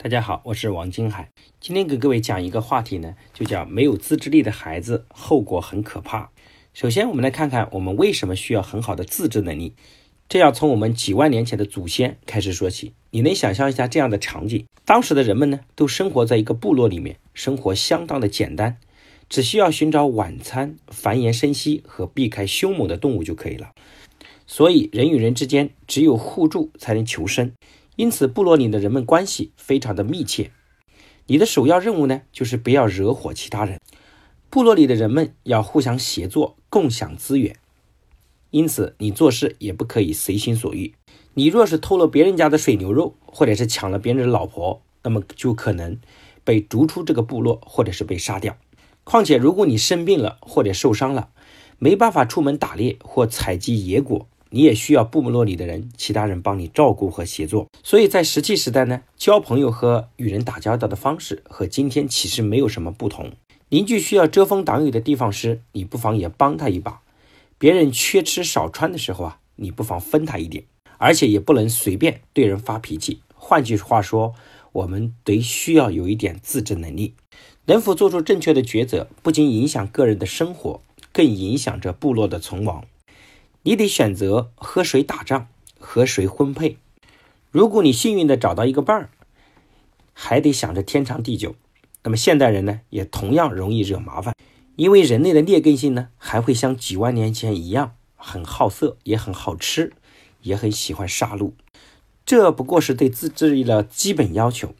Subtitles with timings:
[0.00, 1.28] 大家好，我是王金海。
[1.58, 6.30] 今天给各位讲一个话题呢，就叫没有自制力的孩子后果很可怕。
[6.72, 9.74] 首先，我们来看看我们为什么需要很好的自制能力。
[10.28, 12.92] 这要从我们几万年前的祖先开始说起。
[13.10, 18.78] 你能想象一下这样的场景：当时的人们呢，都生活在一个部落里面，生活相当的简单，
[19.28, 23.72] 只需要寻找晚餐、繁衍生息和避开凶猛的动物就可以了。
[24.46, 27.50] 所以，人与人之间只有互助才能求生。
[27.98, 30.52] 因此，部落里的人们关系非常的密切。
[31.26, 33.80] 你的首要任务呢，就是不要惹火其他人。
[34.48, 37.56] 部落里的人们要互相协作，共享资源。
[38.52, 40.94] 因此，你做事也不可以随心所欲。
[41.34, 45.98] 你若是偷了别人家的水牛肉，或者是抢了别人的老婆，那么就可能
[46.44, 48.56] 被逐出这个部落，或者是被杀掉。
[49.02, 51.30] 况且，如果你生病了或者受伤了，
[51.80, 54.28] 没办法出门打猎或采集野果。
[54.50, 57.66] 你也需要部落里的人，其他人帮你照顾和协作。
[57.82, 63.32] 所以在石器时代呢，交朋友和与人打交道的方式和今天其实没有什么不同。
[63.68, 67.02] 邻居需要遮风挡雨的地方时，你不妨也帮他一把；
[67.58, 70.64] 别人缺吃少穿的时候啊，你不妨分他一点。
[71.00, 73.20] 而且也不能随便对人发脾气。
[73.36, 74.34] 换句话说，
[74.72, 77.14] 我们得需要有一点自制能力。
[77.66, 80.80] 能否做出正确的抉择，不仅影响个人的生活，
[81.12, 82.84] 更影响着部落的存亡。
[83.62, 86.78] 你得选择和谁打仗，和谁婚配。
[87.50, 89.10] 如果你幸运的找到一个伴儿，
[90.12, 91.54] 还得想着天长地久。
[92.04, 94.34] 那么现代人呢，也同样容易惹麻烦，
[94.76, 99.92] 因为人类的劣根性呢，还会像几万年前一样，很好色，也很好吃，
[100.42, 101.52] 也很喜欢杀戮。
[102.24, 104.74] 这不过是对自制力的基本要求。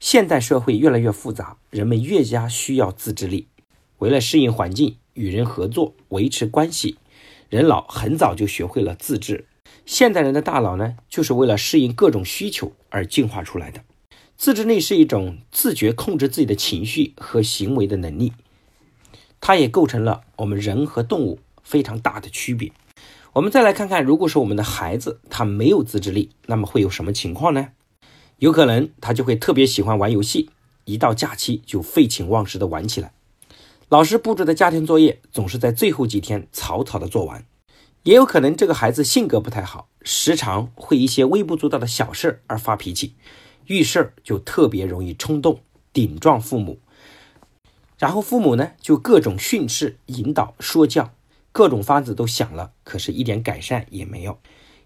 [0.00, 3.46] 现代社会越来越复杂，人们越加需要自制力。
[3.98, 6.96] 为了适应环境，与人合作，维持关系。
[7.48, 9.46] 人老很早就学会了自制，
[9.86, 13.80] 现代人的大脑呢，就是为了适应各种需求而进化出来的。
[14.36, 18.34] 自制力是一种自觉控制自己的情绪和行为的能力，
[19.40, 22.70] 它也构成了我们人和动物非常大的区别。
[23.32, 27.68] 我们再来看看，如果说我们的孩子他没有自制力，那么会有什么情况呢？
[28.40, 30.50] 有可能他就会特别喜欢玩游戏，
[30.84, 33.12] 一到假期就废寝忘食的玩起来。
[33.88, 37.46] 老师布置的家庭作业总是在最后几天草草的做完，
[38.02, 43.14] 也有可能这个孩子性格不太好，时常会一些微不足道的小事而发脾气，
[43.64, 45.60] 遇事就特别容易冲动，
[45.90, 46.80] 顶撞父母，
[47.96, 51.14] 然后父母呢就各种训斥、引导、说教，
[51.50, 54.38] 各种法子都想了，可是一点改善也没有。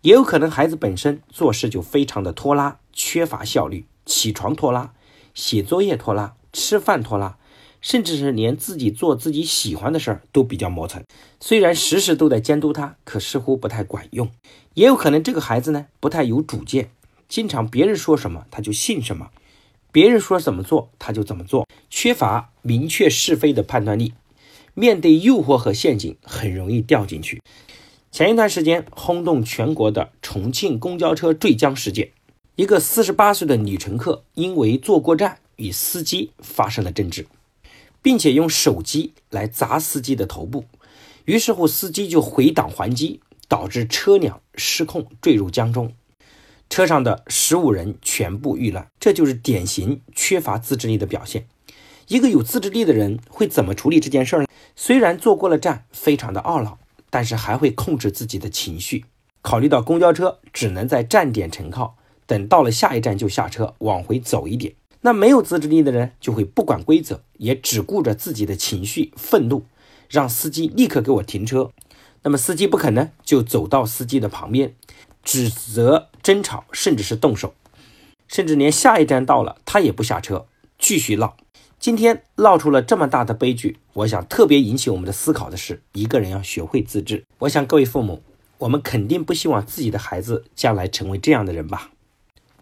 [0.00, 4.92] 也有可能孩子本身做事就非常的拖拉，缺乏效率，起床拖拉，
[5.34, 7.38] 写作业拖拉，吃饭拖拉。
[7.80, 11.02] 甚至是连自己做自己喜欢的事儿都比较磨蹭，
[11.40, 14.28] 虽然时时都在监督他，可似乎不太管用。
[14.74, 16.90] 也有可能这个孩子呢不太有主见，
[17.28, 19.30] 经常别人说什么他就信什么，
[19.92, 24.12] 别人说怎么做他就怎么做，缺乏明确是非的判断力，
[24.74, 27.40] 面对诱惑和陷阱很容易掉进去。
[28.10, 32.10] 前一段时间轰动全国的重庆公交车坠江事件，
[32.56, 37.26] 一个四十八岁的女乘客因为坐过站与司机发生了争执。
[38.02, 40.64] 并且用手机来砸司机的头部，
[41.24, 45.92] 于是乎司机就回档还击，导致车辆失控坠入江中，
[46.70, 48.88] 车上的十五人全部遇难。
[49.00, 51.46] 这就是典型缺乏自制力的表现。
[52.08, 54.46] 一个有自制力的人会怎么处理这件事呢？
[54.74, 56.78] 虽然坐过了站，非常的懊恼，
[57.10, 59.04] 但是还会控制自己的情绪。
[59.42, 64.74] 考虑到公交车只能在站点停靠，等到了下一站就下车，往回走一点。
[65.00, 69.64] 那没有自制力的人就会不管规则，也只顾着自己的情绪、愤怒，
[70.10, 71.70] 让司机立刻给我停车。
[72.24, 74.74] 那么司机不肯呢，就走到司机的旁边，
[75.22, 77.54] 指责、争吵，甚至是动手，
[78.26, 80.46] 甚至连下一站到了他也不下车，
[80.80, 81.36] 继续闹。
[81.78, 87.24] 今天闹出了这么大的悲剧，我想特别引起我们的思考的是，一个人要学会自制。
[87.38, 88.20] 我想各位父母，
[88.58, 91.92] 我们肯定不希望自己的孩子将来成为这样的人吧？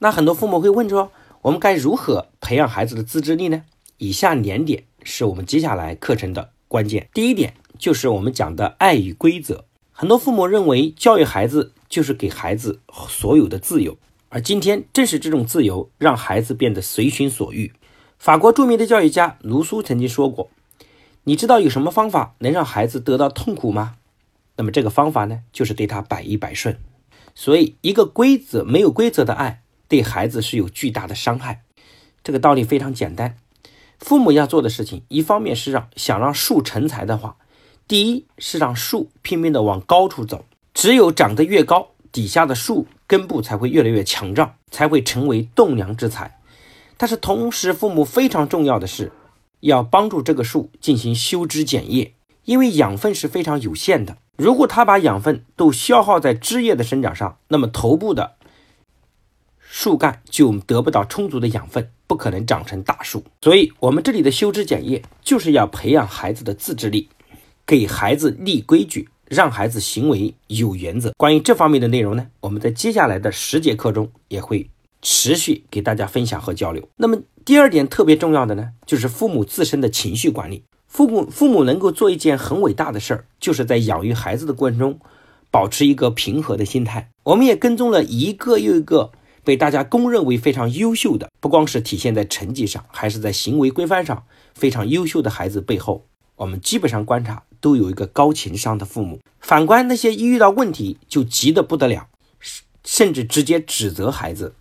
[0.00, 1.12] 那很多父母会问说。
[1.44, 3.64] 我们该如何培养孩子的自制力呢？
[3.98, 7.10] 以下两点是我们接下来课程的关键。
[7.12, 9.66] 第一点就是我们讲的爱与规则。
[9.92, 12.80] 很多父母认为教育孩子就是给孩子
[13.10, 13.98] 所有的自由，
[14.30, 17.74] 而今天正是这种自由让孩子变得随心所欲。
[18.18, 20.48] 法国著名的教育家卢梭曾经说过
[21.24, 23.96] ：“你知道有什么方法能让孩子得到痛苦吗？
[24.56, 26.78] 那么这个方法呢，就是对他百依百顺。
[27.34, 31.62] 所以，一个规则没有规则的爱。”对孩子是有巨大的伤害，
[32.22, 33.36] 这个道理非常简单。
[33.98, 37.36] 父母要做的事情，一方面是让想让树成材的话，
[37.86, 40.44] 第一是让树拼命的往高处走，
[40.74, 46.38] 只有长得越高，底下的树根部才会越来越强壮，才会成为栋梁之材。
[46.96, 49.12] 但是同时，父母非常重要的是
[49.60, 52.14] 要帮助这个树进行修枝剪叶，
[52.44, 54.16] 因为养分是非常有限的。
[54.36, 58.34] 如果它把养分都消耗在枝叶的生长上，那么头部的
[59.76, 63.24] 树干就得不到充足的养分，不可能长成大树。
[63.42, 67.08] 所以，我们这里的修枝剪叶就是要培养孩子的自制力，
[67.66, 71.10] 给孩子立规矩，让孩子行为有原则。
[71.16, 74.70] 关于这方面的内容呢，我们在接下来的十节课中也会
[75.02, 76.88] 持续给大家分享和交流。
[76.96, 80.62] 那么，第二点特别重要的呢，就是父母自身的情绪管理。
[80.86, 85.00] 父母父母能够做一件很伟大的事儿，就是在养育孩子的过程中，
[85.50, 87.10] 保持一个平和的心态。
[87.24, 89.10] 我们也跟踪了一个又一个。
[89.44, 94.24] 被大家公认为非常优秀的，不光是体现在成绩上，还是在行为规范上
[94.54, 96.06] 非常优秀的孩子背后，
[96.36, 99.20] 我们基本上观察都有一个高情商的父母。
[99.40, 102.08] 反观那些一遇到问题就急得不得了，
[102.84, 104.54] 甚至直接指责孩子，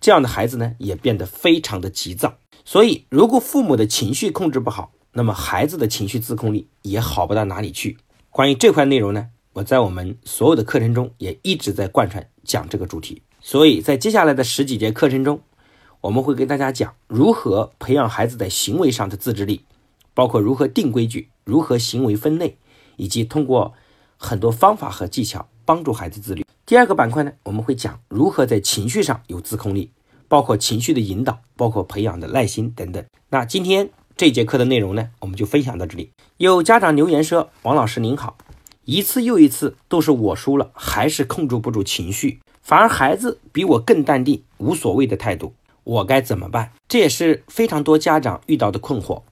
[0.00, 2.38] 这样的孩子呢，也变得非常的急躁。
[2.64, 7.98] 所以，如果父母的情绪控制不好，那么孩子的情绪自控力也好不到哪里去。
[8.30, 13.22] 关于这块内容呢，我在我们所有的课程中也一直在贯穿讲这个主题。
[13.40, 15.40] 所以在接下来的十几节课程中，
[16.02, 19.64] 我们会跟大家讲如何培养孩子在行为上的自制力，
[20.14, 22.56] 包括如何定规矩、如何行为分类，
[22.96, 23.74] 以及通过
[24.16, 26.44] 很多方法和技巧帮助孩子自律。
[26.66, 29.90] 第二个板块呢，我们会讲如何在情绪上有自控力，
[30.28, 33.02] 包括情绪的引导，包括培养的耐心等等。
[33.30, 36.10] 那今天这节课的内容呢，我们就分享到这里。
[36.36, 38.36] 有家长留言说：“王老师您好，
[38.84, 42.40] 一次又一次都是我输了，还是控制不住情绪。”
[42.70, 46.70] 反而孩子比我更淡定，无所谓的态度，我该怎么办？
[46.86, 49.22] 这也是非常多家长遇到的困惑。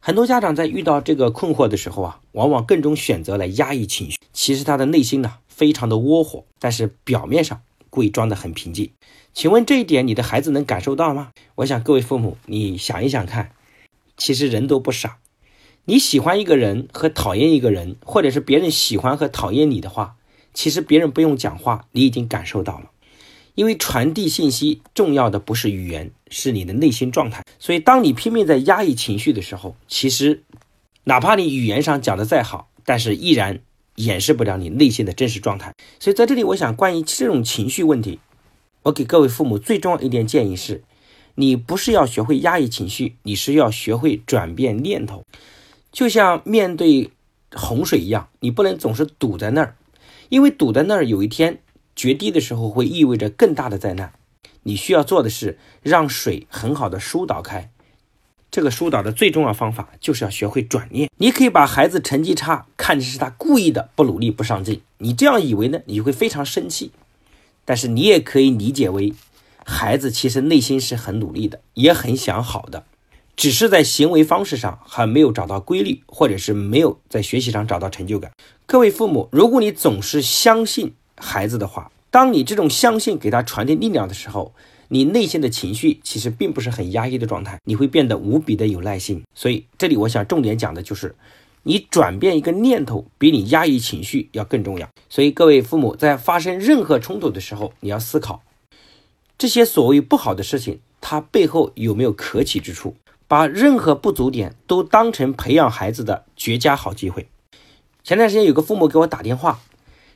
[0.00, 4.16] 很多家长在遇到这个困惑的时候啊，往往更中选择来压抑情绪。
[4.32, 7.60] 其实他的内心呢，非常的窝火，但是表面上
[7.90, 8.90] 故意装得很平静。
[9.34, 11.32] 请问这一点你的孩子能感受到吗？
[11.56, 13.50] 我想各位父母，你想一想看，
[14.16, 15.18] 其实人都不傻。
[15.84, 20.14] 你喜欢一个人和讨厌一个人，或者是别人喜欢和讨厌你的话。
[20.54, 22.90] 其实别人不用讲话，你已经感受到了，
[23.54, 27.42] 因为传递信息重要的不是语言，是你的内心状态。
[27.58, 30.42] 所以，当你拼命在压抑情绪的时候，其实
[31.04, 33.60] 哪怕你语言上讲的再好，但是依然
[33.96, 35.72] 掩饰不了你内心的真实状态。
[35.98, 38.18] 所以，在这里，我想关于这种情绪问题，
[38.82, 40.82] 我给各位父母最重要一点建议是：
[41.36, 45.24] 你不是要学会压抑情绪，你是要学会转变念头。
[45.90, 47.10] 就像面对
[47.52, 49.76] 洪水一样，你不能总是堵在那儿。
[50.32, 51.58] 因为堵在那儿，有一天
[51.94, 54.14] 决堤的时候，会意味着更大的灾难。
[54.62, 57.70] 你需要做的是让水很好的疏导开。
[58.50, 61.10] 这个疏导的最重要方法就是要学会转念。
[61.18, 65.82] 你可以把孩子成绩差看成是他故意的不努力不上进，你这样以为呢？
[65.84, 66.92] 你会非常生气。
[67.66, 69.12] 但是你也可以理解为，
[69.66, 72.86] 孩子其实内心是很努力的，也很想好的，
[73.36, 78.30] 只是在行为方式上还没有找到规律，或者是没有在学习上找到成就感。
[78.66, 84.54] 各位父母，如果你总是相信孩子的话，当你这种相信给他传递力量的时候，
[84.88, 89.22] 你内心的情绪其实并不是很压抑的状态，你会变得无比的有耐心。
[89.34, 91.14] 所以这里我想重点讲的就是，
[91.62, 94.88] 你转变一个念头比你压抑情绪要更重要。
[95.08, 98.42] 所以各位父母在发生任何冲突的时候，你要思考
[99.38, 102.94] 这些所谓不好的事情，它背后有没有可取之处，
[103.32, 107.30] 把任何不足点都当成培养孩子的绝佳好机会。
[108.04, 109.60] 前段时间有个父母给我打电话，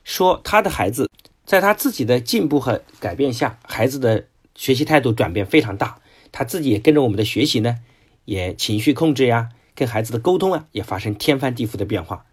[0.05, 1.09] 说他的孩子
[1.47, 5.99] 在他自己的进步和改变下，孩子的学习态度转变非常大，
[6.31, 7.79] 他自己也跟着我们的学习呢，
[8.27, 12.27] 也情绪控制呀，跟孩子的沟通啊，也发生天翻地覆的变化。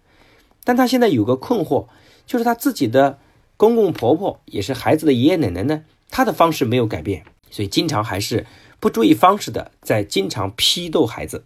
[0.65, 1.87] 但他现在有个困惑，
[2.27, 3.19] 就是他自己的
[3.55, 8.45] 公公婆婆也是孩子的爷爷奶奶呢，他的方式没有改变，所以经常还是
[8.83, 11.45] 不注意方式的，在经常批斗孩子。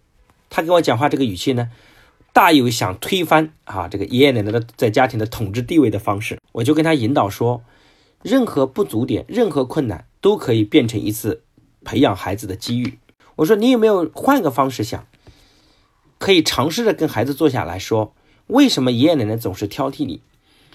[0.50, 1.70] 他跟我讲话这个语气呢。
[2.32, 7.62] 大有想推翻啊这个爷爷奶奶的在家庭的统治地位的方式，我就跟他引导说，
[8.22, 11.44] 任何不足点，任何困难都可以变成一次
[11.84, 12.98] 培养孩子的机遇。
[13.36, 15.06] 我说你有没有换个方式想，
[16.18, 18.12] 可以尝试着跟孩子坐下来说，
[18.48, 20.22] 为什么爷爷奶奶总是挑剔你？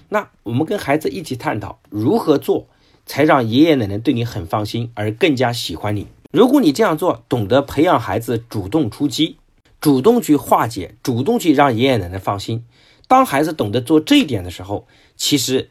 [0.08, 2.68] 那我们跟孩子一起探讨如何做
[3.04, 6.06] 才让爷爷奶奶对你很放心，而更加喜欢你。
[6.34, 9.36] 如果你这样做，懂得培养孩子主动出击。
[9.80, 12.64] 主动去化解，主动去让爷爷奶奶放心。
[13.06, 15.68] 当孩子懂得做这一点的时候，其实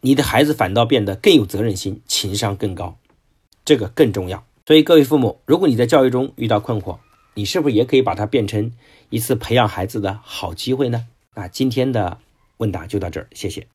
[0.00, 2.98] 你的孩子反倒变得更有责任心，情商更高，
[3.64, 4.44] 这个更重要。
[4.66, 6.98] 所以各位父母，如果你在教育中遇到困惑，
[7.34, 8.72] 你是不是也可以把它变成
[9.10, 11.06] 一次培养孩子的好机会呢？
[11.36, 12.18] 那今天的
[12.56, 13.68] 问答就到这儿，谢谢。